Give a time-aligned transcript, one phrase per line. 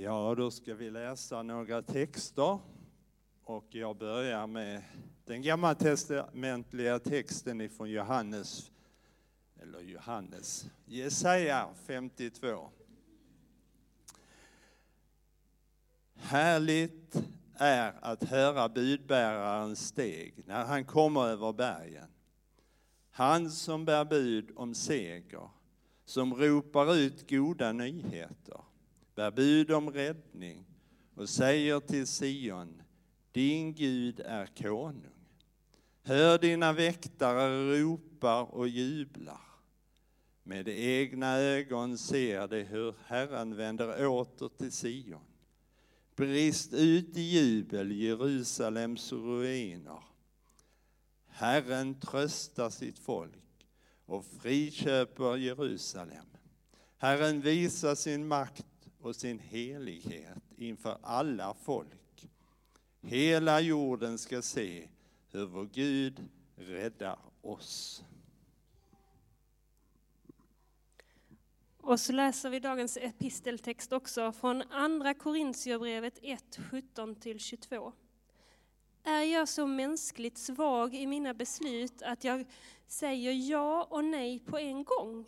[0.00, 2.58] Ja, då ska vi läsa några texter.
[3.44, 4.82] Och jag börjar med
[5.24, 8.70] den gammaltestamentliga texten ifrån Johannes,
[9.62, 12.70] eller Johannes, Jesaja 52.
[16.14, 17.22] Härligt
[17.54, 22.08] är att höra budbärarens steg när han kommer över bergen.
[23.10, 25.48] Han som bär bud om seger,
[26.04, 28.60] som ropar ut goda nyheter,
[29.18, 30.64] bär bud om räddning
[31.14, 32.82] och säger till Sion,
[33.32, 35.28] din Gud är konung.
[36.02, 39.40] Hör dina väktare ropar och jublar.
[40.42, 45.24] Med egna ögon ser de hur Herren vänder åter till Sion.
[46.16, 50.02] Brist ut i jubel, Jerusalems ruiner.
[51.26, 53.66] Herren tröstar sitt folk
[54.06, 56.26] och friköper Jerusalem.
[56.98, 58.66] Herren visar sin makt
[59.00, 62.28] och sin helighet inför alla folk.
[63.00, 64.88] Hela jorden ska se
[65.30, 68.04] hur vår Gud räddar oss.
[71.80, 77.92] Och så läser vi dagens episteltext också från Andra Korintierbrevet 1, 17-22.
[79.04, 82.44] Är jag så mänskligt svag i mina beslut att jag
[82.86, 85.26] säger ja och nej på en gång?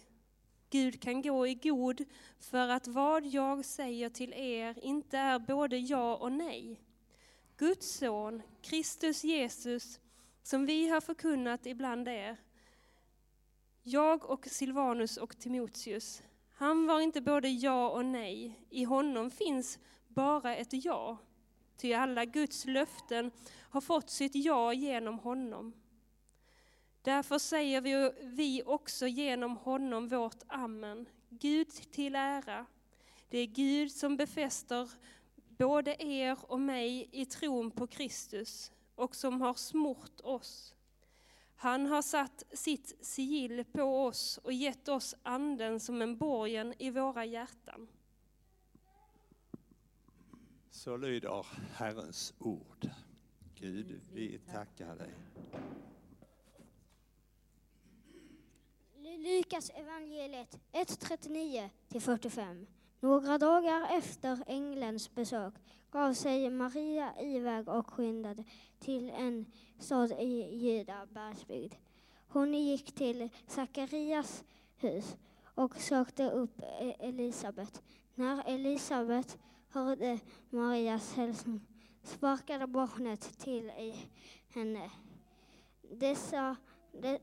[0.70, 2.04] Gud kan gå i god
[2.38, 6.80] för att vad jag säger till er inte är både ja och nej.
[7.56, 10.00] Guds son, Kristus Jesus,
[10.42, 12.36] som vi har förkunnat ibland er,
[13.82, 18.66] jag och Silvanus och Timoteus, han var inte både ja och nej.
[18.70, 21.18] I honom finns bara ett ja.
[21.76, 23.30] Ty alla Guds löften
[23.70, 25.72] har fått sitt ja genom honom.
[27.02, 31.08] Därför säger vi, vi också genom honom vårt amen.
[31.28, 32.66] Gud till ära.
[33.28, 34.90] Det är Gud som befäster
[35.58, 40.74] både er och mig i tron på Kristus och som har smort oss.
[41.56, 46.90] Han har satt sitt sigill på oss och gett oss anden som en borgen i
[46.90, 47.88] våra hjärtan.
[50.70, 52.88] Så lyder Herrens ord.
[53.54, 55.14] Gud, vi tackar dig.
[59.18, 62.66] Lukas evangeliet 1.39 45.
[63.00, 65.54] Några dagar efter ängelns besök
[65.90, 68.44] gav sig Maria iväg och skyndade
[68.78, 69.46] till en
[69.78, 71.74] stad i Juda bergsbygd.
[72.28, 74.44] Hon gick till Sakarias
[74.76, 77.82] hus och sökte upp e- Elisabet.
[78.14, 79.38] När Elisabet
[79.68, 80.18] hörde
[80.50, 81.60] Marias hälsning
[82.02, 83.94] sparkade barnet till i
[84.54, 84.90] henne.
[85.82, 86.56] Dessa
[86.92, 87.18] de,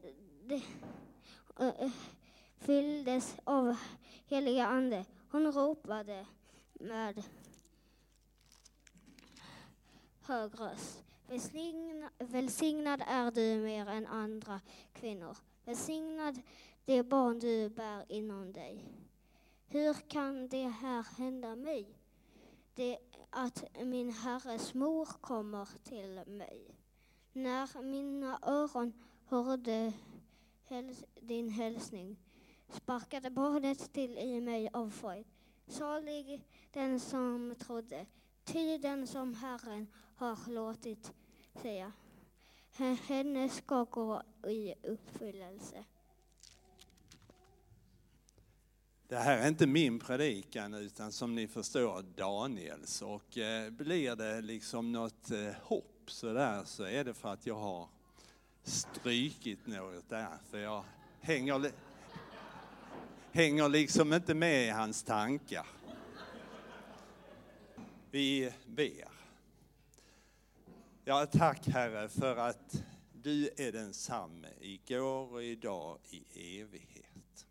[0.48, 0.62] de,
[1.60, 1.92] Eh,
[2.58, 3.78] fylldes av
[4.26, 5.06] heliga ande.
[5.32, 6.26] Hon ropade
[6.74, 7.24] med
[10.22, 11.04] hög röst.
[11.28, 14.62] Välsignad, välsignad är du mer än andra
[14.94, 15.38] kvinnor.
[15.66, 16.42] Välsignad
[16.86, 18.86] det barn du bär inom dig.
[19.68, 21.98] Hur kan det här hända mig?
[22.76, 22.98] Det
[23.30, 26.76] att min Herres mor kommer till mig.
[27.34, 28.94] När mina öron
[29.26, 29.94] hörde
[30.70, 32.18] häls din hälsning
[32.70, 35.26] sparkade barnet till i mig av fröjd.
[35.68, 36.42] Salig
[36.72, 38.06] den som trodde,
[38.46, 41.14] ty den som Herren har låtit
[41.62, 41.92] säga.
[43.08, 45.86] Henne ska gå i uppfyllelse.
[49.08, 54.42] Det här är inte min predikan utan som ni förstår Daniels och eh, blir det
[54.42, 57.90] liksom något eh, hopp så där så är det för att jag har
[58.68, 60.84] strykit något där för jag
[61.22, 61.72] hänger,
[63.32, 65.66] hänger liksom inte med i hans tankar.
[68.12, 69.08] Vi ber.
[71.06, 72.84] Ja, tack Herre för att
[73.14, 77.48] du är densamme igår och idag i evighet.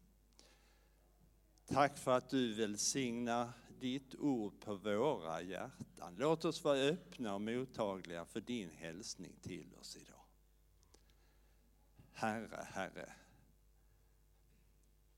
[1.67, 6.15] Tack för att du välsignar ditt ord på våra hjärtan.
[6.19, 10.16] Låt oss vara öppna och mottagliga för din hälsning till oss idag.
[12.19, 13.13] Herre, Herre,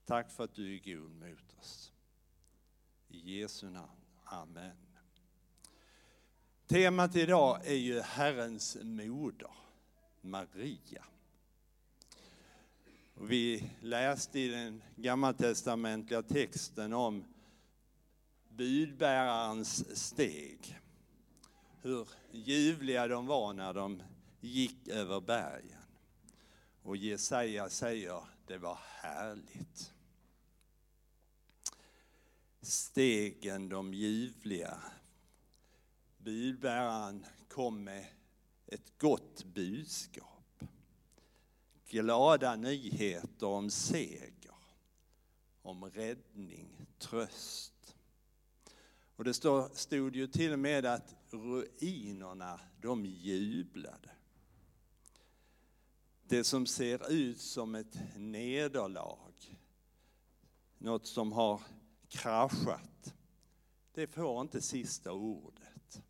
[0.05, 1.93] tack för att du är god mot oss.
[3.09, 3.91] I Jesu namn.
[4.25, 4.77] Amen.
[6.67, 9.51] Temat idag är ju Herrens moder,
[10.21, 11.05] Maria.
[13.15, 17.25] Vi läste i den gammaltestamentliga texten om
[18.49, 20.79] budbärarens steg.
[21.83, 24.03] Hur ljuvliga de var när de
[24.41, 25.78] gick över bergen.
[26.89, 29.93] Och Jesaja säger, det var härligt.
[32.61, 34.83] stegen de ljuvliga.
[36.19, 38.07] Budbäraren kom med
[38.67, 40.65] ett gott budskap.
[41.87, 44.55] Glada nyheter om seger,
[45.63, 47.97] om räddning, tröst.
[49.17, 49.35] Och det
[49.75, 54.18] stod ju till och med att ruinerna, de jublade.
[56.29, 59.59] Det som ser ut som ett nederlag,
[60.79, 61.63] något som har
[62.09, 63.15] kraschat,
[63.93, 66.03] det får inte sista ordet.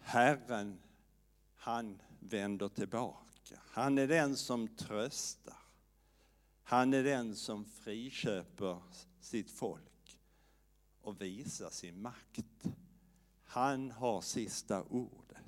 [0.00, 0.82] Herren,
[1.54, 3.60] han vänder tillbaka.
[3.66, 5.62] Han är den som tröstar.
[6.62, 8.82] Han är den som friköper
[9.20, 10.18] sitt folk
[11.00, 12.64] och visar sin makt.
[13.44, 15.41] Han har sista ordet.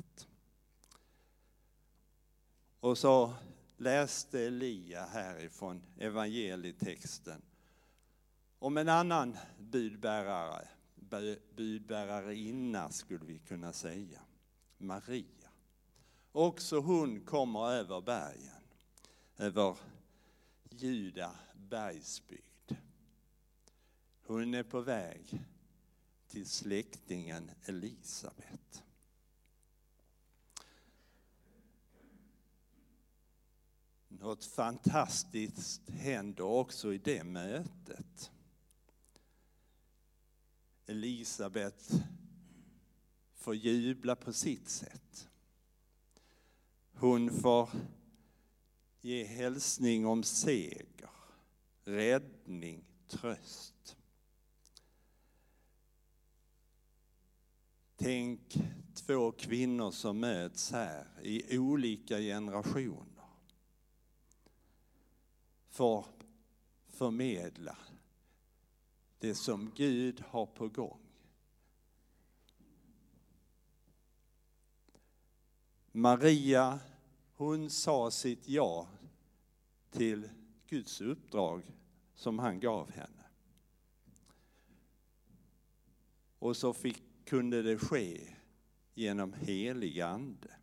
[2.84, 3.34] Och så
[3.76, 7.42] läste Elia härifrån evangelietexten
[8.58, 10.68] om en annan budbärare,
[11.56, 14.20] budbärarinna skulle vi kunna säga,
[14.78, 15.48] Maria.
[16.32, 18.62] Också hon kommer över bergen,
[19.36, 19.76] över
[20.70, 22.76] Juda bergsbygd.
[24.26, 25.42] Hon är på väg
[26.28, 28.84] till släktingen Elisabet.
[34.24, 38.30] Något fantastiskt händer också i det mötet.
[40.86, 41.90] Elisabet
[43.34, 45.28] får jubla på sitt sätt.
[46.92, 47.70] Hon får
[49.00, 51.10] ge hälsning om seger,
[51.84, 53.96] räddning, tröst.
[57.96, 58.58] Tänk
[58.94, 63.13] två kvinnor som möts här i olika generationer.
[65.74, 66.06] Får
[66.86, 67.76] förmedla
[69.18, 71.00] det som Gud har på gång.
[75.92, 76.80] Maria,
[77.34, 78.88] hon sa sitt ja
[79.90, 80.28] till
[80.66, 81.62] Guds uppdrag
[82.14, 83.24] som han gav henne.
[86.38, 88.34] Och så fick, kunde det ske
[88.94, 90.56] genom helig ande.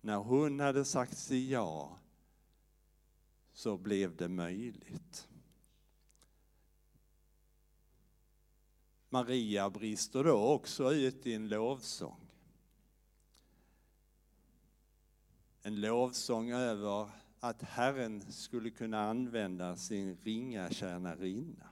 [0.00, 1.98] När hon hade sagt sig ja
[3.58, 5.28] så blev det möjligt.
[9.08, 12.30] Maria brister då också ut i en lovsång.
[15.62, 17.10] En lovsång över
[17.40, 21.68] att Herren skulle kunna använda sin ringa tjänarinna.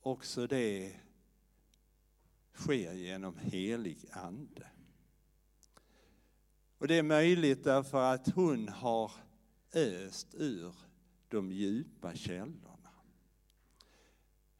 [0.00, 1.00] Också det
[2.54, 4.70] sker genom helig ande.
[6.80, 9.12] Och det är möjligt därför att hon har
[9.74, 10.74] öst ur
[11.28, 12.70] de djupa källorna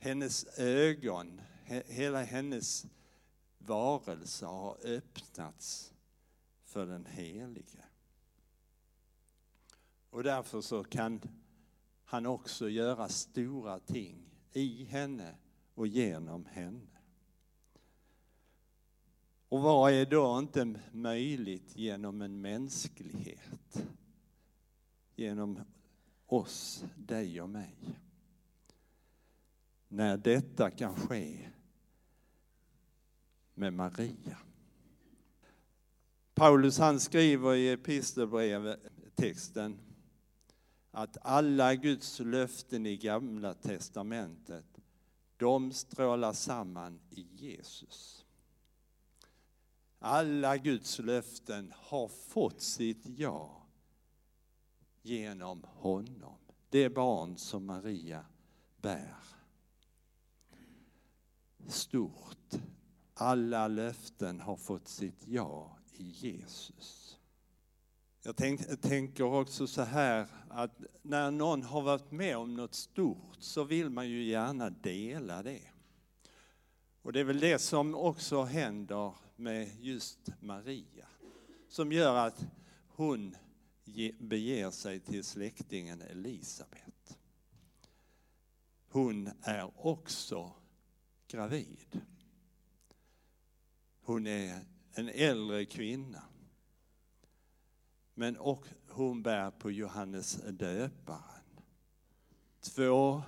[0.00, 1.40] hennes ögon,
[1.86, 2.86] hela hennes
[3.58, 5.94] varelse har öppnats
[6.64, 7.84] för den Helige.
[10.10, 11.20] Och därför så kan
[12.04, 15.34] han också göra stora ting i henne
[15.74, 16.99] och genom henne.
[19.50, 23.86] Och vad är då inte möjligt genom en mänsklighet?
[25.16, 25.60] Genom
[26.26, 28.00] oss, dig och mig
[29.92, 31.48] när detta kan ske
[33.54, 34.38] med Maria.
[36.34, 39.78] Paulus han skriver i epistelbrevtexten
[40.90, 44.80] att alla Guds löften i gamla testamentet,
[45.36, 48.19] de strålar samman i Jesus.
[50.02, 53.66] Alla Guds löften har fått sitt ja
[55.02, 56.38] genom honom,
[56.68, 58.24] det barn som Maria
[58.76, 59.16] bär
[61.68, 62.54] stort.
[63.14, 67.18] Alla löften har fått sitt ja i Jesus.
[68.22, 73.36] Jag tänk, tänker också så här att när någon har varit med om något stort
[73.38, 75.62] så vill man ju gärna dela det.
[77.02, 81.06] Och det är väl det som också händer med just Maria.
[81.68, 82.46] Som gör att
[82.86, 83.36] hon
[84.18, 87.18] beger sig till släktingen Elisabet.
[88.88, 90.52] Hon är också
[91.28, 92.00] gravid.
[94.00, 94.60] Hon är
[94.92, 96.22] en äldre kvinna.
[98.14, 101.44] Men och hon bär på Johannes döparen.
[102.60, 103.22] Två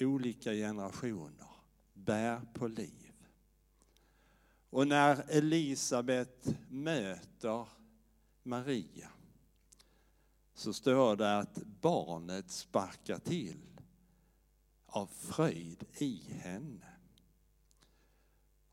[0.00, 1.48] olika generationer
[1.92, 3.01] bär på liv.
[4.72, 7.68] Och när Elisabet möter
[8.42, 9.10] Maria
[10.54, 13.80] så står det att barnet sparkar till
[14.86, 16.86] av fröjd i henne.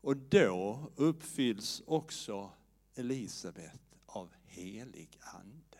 [0.00, 2.50] Och då uppfylls också
[2.94, 5.78] Elisabet av helig ande.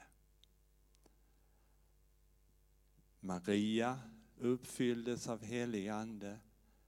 [3.21, 4.01] Maria
[4.39, 6.39] uppfylldes av helig ande.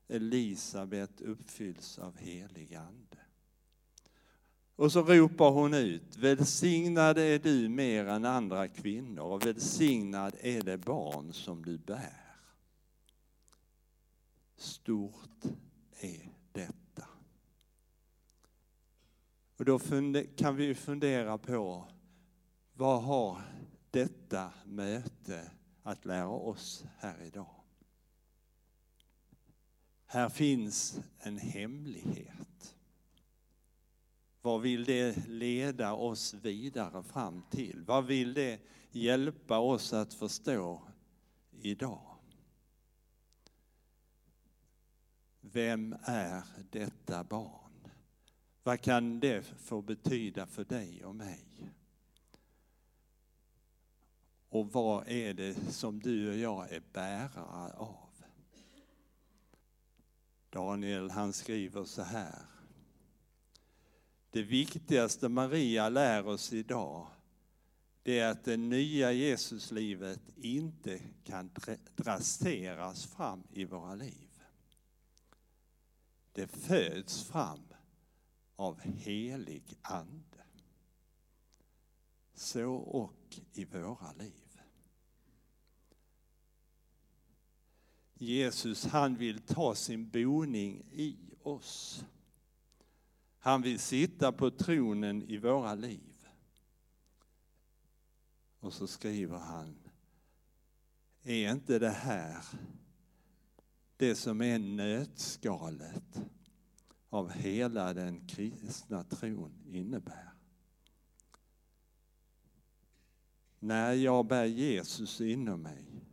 [0.08, 3.21] Elisabet uppfylls av helig ande.
[4.82, 10.62] Och så ropar hon ut, välsignad är du mer än andra kvinnor och välsignad är
[10.62, 12.36] det barn som du bär.
[14.56, 15.44] Stort
[16.00, 17.06] är detta.
[19.56, 19.78] Och då
[20.36, 21.88] kan vi fundera på
[22.72, 23.42] vad har
[23.90, 25.50] detta möte
[25.82, 27.54] att lära oss här idag?
[30.06, 32.51] Här finns en hemlighet.
[34.42, 37.82] Vad vill det leda oss vidare fram till?
[37.86, 40.82] Vad vill det hjälpa oss att förstå
[41.50, 42.16] idag?
[45.40, 47.88] Vem är detta barn?
[48.62, 51.72] Vad kan det få betyda för dig och mig?
[54.48, 58.08] Och vad är det som du och jag är bärare av?
[60.50, 62.51] Daniel han skriver så här.
[64.32, 67.06] Det viktigaste Maria lär oss idag
[68.02, 71.50] det är att det nya Jesuslivet inte kan
[71.96, 74.28] drasteras fram i våra liv.
[76.32, 77.62] Det föds fram
[78.56, 80.44] av helig ande.
[82.34, 84.60] Så och i våra liv.
[88.14, 92.04] Jesus han vill ta sin boning i oss.
[93.44, 96.26] Han vill sitta på tronen i våra liv.
[98.60, 99.76] Och så skriver han,
[101.22, 102.44] är inte det här
[103.96, 106.22] det som är nötskalet
[107.08, 110.32] av hela den kristna tron innebär?
[113.58, 116.04] När jag bär Jesus inom mig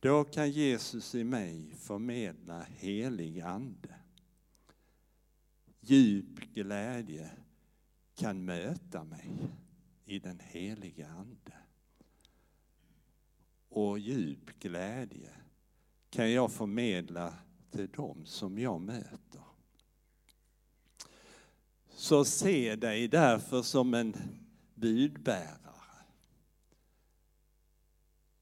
[0.00, 3.99] då kan Jesus i mig förmedla helig ande.
[5.90, 7.30] Djup glädje
[8.14, 9.30] kan möta mig
[10.04, 11.52] i den heliga ande.
[13.68, 15.30] Och djup glädje
[16.10, 17.34] kan jag förmedla
[17.70, 19.42] till dem som jag möter.
[21.88, 24.16] Så se dig därför som en
[24.74, 26.04] budbärare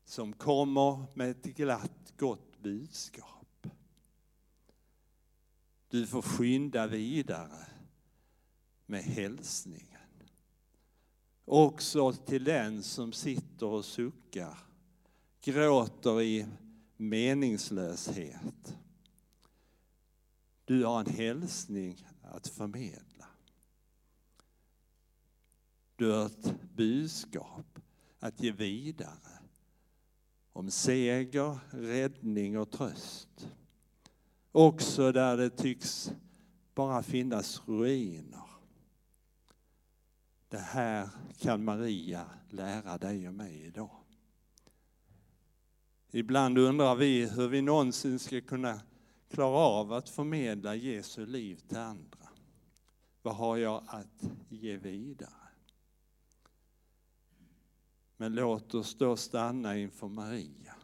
[0.05, 3.38] som kommer med ett glatt, gott budskap.
[5.89, 7.67] Du får skynda vidare
[8.87, 9.99] med hälsningen.
[11.45, 14.59] Också till den som sitter och suckar,
[15.41, 16.47] gråter i
[16.97, 18.77] meningslöshet.
[20.65, 23.27] Du har en hälsning att förmedla.
[25.97, 27.79] Du har ett budskap
[28.19, 29.39] att ge vidare
[30.53, 33.49] om seger, räddning och tröst.
[34.59, 36.13] Också där det tycks
[36.75, 38.51] bara finnas ruiner.
[40.49, 43.91] Det här kan Maria lära dig och mig idag.
[46.11, 48.81] Ibland undrar vi hur vi någonsin ska kunna
[49.29, 52.29] klara av att förmedla Jesu liv till andra.
[53.23, 55.49] Vad har jag att ge vidare?
[58.17, 60.75] Men låt oss då stanna inför Maria.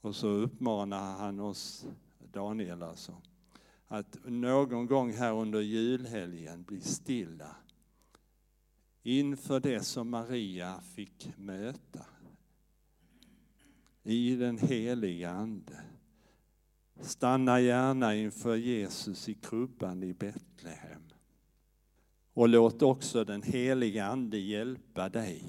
[0.00, 1.86] Och så uppmanar han oss,
[2.34, 3.22] Daniel alltså,
[3.86, 7.56] att någon gång här under julhelgen bli stilla
[9.02, 12.06] inför det som Maria fick möta
[14.02, 15.80] i den heliga Ande.
[17.00, 21.02] Stanna gärna inför Jesus i krubban i Betlehem.
[22.34, 25.44] Och låt också den heliga Ande hjälpa dig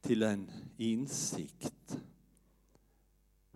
[0.00, 1.98] till en insikt.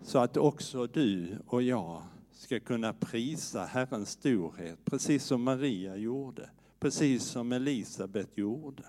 [0.03, 2.03] Så att också du och jag
[2.39, 8.83] ska kunna prisa Herrens storhet, precis som Maria gjorde, precis som Elisabet gjorde.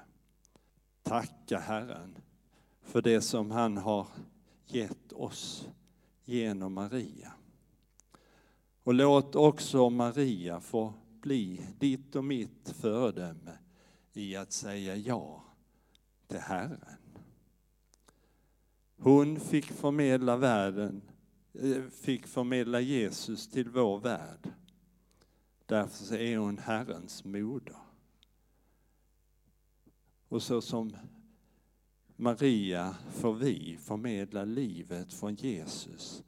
[1.03, 2.17] Tacka Herren
[2.81, 4.07] för det som han har
[4.67, 5.67] gett oss
[6.25, 7.31] genom Maria.
[8.83, 13.57] Och låt också Maria få bli ditt och mitt föredöme
[14.13, 15.43] i att säga ja
[16.27, 16.97] till Herren.
[18.97, 21.01] Hon fick förmedla världen,
[21.61, 24.53] Eh, fick förmedla Jesus till vår värld.
[25.65, 27.75] Därför är hon Herrens moder.
[30.27, 30.95] Och så som
[32.15, 36.23] Maria får vi förmedla livet från Jesus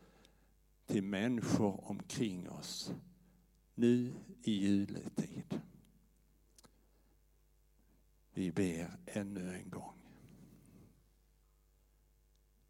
[0.86, 2.94] till människor omkring oss
[3.76, 5.60] nu i juletid.
[8.34, 9.94] Vi ber ännu en gång.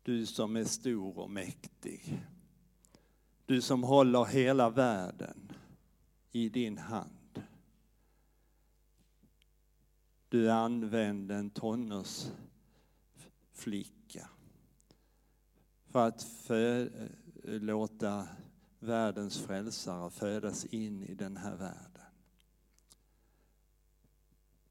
[0.03, 2.21] Du som är stor och mäktig.
[3.51, 5.51] Du som håller hela världen
[6.31, 7.43] i din hand.
[10.29, 14.29] Du använde en tonårsflicka
[15.85, 16.91] för att för,
[17.43, 18.27] eh, låta
[18.79, 22.05] världens frälsare födas in i den här världen.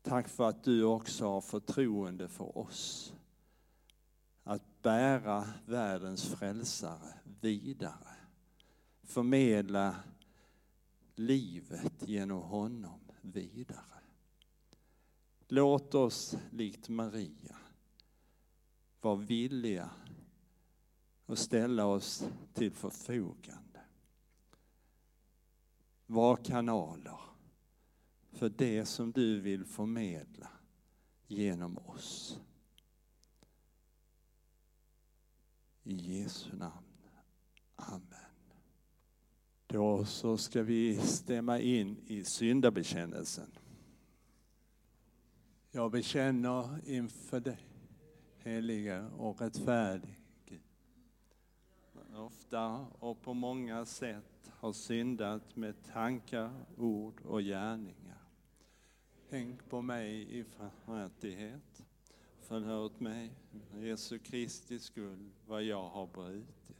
[0.03, 3.15] Tack för att du också har förtroende för oss.
[4.45, 8.20] Att bära världens frälsare vidare.
[9.11, 9.97] Förmedla
[11.15, 14.01] livet genom honom vidare.
[15.49, 17.57] Låt oss likt Maria
[19.01, 19.91] vara villiga
[21.27, 22.25] att ställa oss
[22.55, 23.81] till förfogande.
[26.07, 27.21] Var kanaler
[28.33, 30.51] för det som du vill förmedla
[31.27, 32.41] genom oss.
[35.83, 36.87] I Jesu namn.
[37.77, 38.10] Amen.
[39.73, 43.51] Då så ska vi stämma in i syndabekännelsen.
[45.71, 47.59] Jag bekänner inför dig,
[48.39, 50.21] heliga och rättfärdig
[52.21, 58.23] ofta och på många sätt har syndat med tankar, ord och gärningar.
[59.29, 61.83] Tänk på mig i barmhärtighet.
[62.41, 63.33] Förlåt mig,
[63.79, 66.80] Jesu Kristi skull, vad jag har brutit.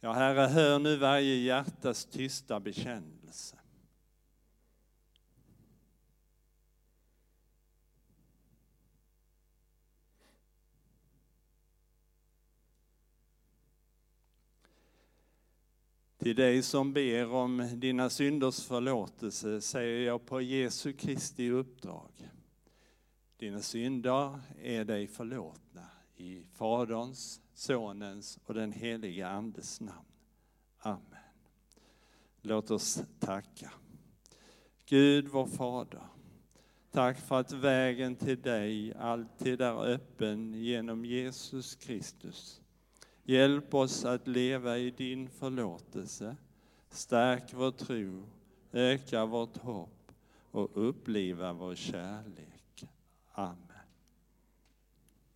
[0.00, 3.56] Ja, Herre, hör nu varje hjärtas tysta bekännelse.
[16.26, 22.30] Till dig som ber om dina synders förlåtelse säger jag på Jesu Kristi uppdrag.
[23.36, 30.06] Dina synder är dig förlåtna i Faderns, Sonens och den helige Andes namn.
[30.78, 31.00] Amen.
[32.42, 33.72] Låt oss tacka.
[34.86, 36.02] Gud vår Fader,
[36.90, 42.60] tack för att vägen till dig alltid är öppen genom Jesus Kristus.
[43.22, 46.36] Hjälp oss att leva i din förlåtelse.
[46.90, 48.26] Stärk vår tro,
[48.72, 50.12] öka vårt hopp
[50.50, 52.84] och uppliva vår kärlek.
[53.32, 53.65] Amen.